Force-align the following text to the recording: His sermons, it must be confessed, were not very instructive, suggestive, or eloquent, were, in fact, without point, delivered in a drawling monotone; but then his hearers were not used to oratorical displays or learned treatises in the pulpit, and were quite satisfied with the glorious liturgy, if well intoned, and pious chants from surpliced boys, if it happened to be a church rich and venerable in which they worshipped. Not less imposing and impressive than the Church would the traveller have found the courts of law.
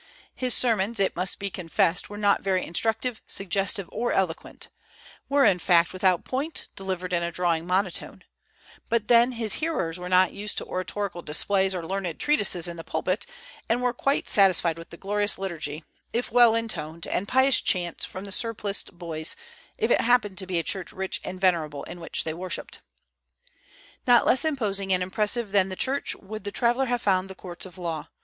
His 0.33 0.55
sermons, 0.55 0.99
it 0.99 1.15
must 1.15 1.37
be 1.37 1.51
confessed, 1.51 2.09
were 2.09 2.17
not 2.17 2.41
very 2.41 2.65
instructive, 2.65 3.21
suggestive, 3.27 3.87
or 3.91 4.11
eloquent, 4.11 4.69
were, 5.29 5.45
in 5.45 5.59
fact, 5.59 5.93
without 5.93 6.23
point, 6.25 6.69
delivered 6.75 7.13
in 7.13 7.21
a 7.21 7.31
drawling 7.31 7.67
monotone; 7.67 8.23
but 8.89 9.09
then 9.09 9.33
his 9.33 9.61
hearers 9.61 9.99
were 9.99 10.09
not 10.09 10.33
used 10.33 10.57
to 10.57 10.65
oratorical 10.65 11.21
displays 11.21 11.75
or 11.75 11.85
learned 11.85 12.19
treatises 12.19 12.67
in 12.67 12.77
the 12.77 12.83
pulpit, 12.83 13.27
and 13.69 13.83
were 13.83 13.93
quite 13.93 14.27
satisfied 14.27 14.75
with 14.79 14.89
the 14.89 14.97
glorious 14.97 15.37
liturgy, 15.37 15.83
if 16.13 16.31
well 16.31 16.55
intoned, 16.55 17.05
and 17.05 17.27
pious 17.27 17.61
chants 17.61 18.03
from 18.03 18.25
surpliced 18.31 18.93
boys, 18.97 19.35
if 19.77 19.91
it 19.91 20.01
happened 20.01 20.35
to 20.39 20.47
be 20.47 20.57
a 20.57 20.63
church 20.63 20.91
rich 20.91 21.21
and 21.23 21.39
venerable 21.39 21.83
in 21.83 21.99
which 21.99 22.23
they 22.23 22.33
worshipped. 22.33 22.79
Not 24.07 24.25
less 24.25 24.45
imposing 24.45 24.91
and 24.91 25.03
impressive 25.03 25.51
than 25.51 25.69
the 25.69 25.75
Church 25.75 26.15
would 26.15 26.43
the 26.43 26.51
traveller 26.51 26.85
have 26.87 27.03
found 27.03 27.29
the 27.29 27.35
courts 27.35 27.67
of 27.67 27.77
law. 27.77 28.07